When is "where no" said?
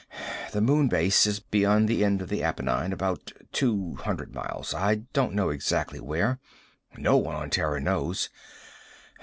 5.99-7.17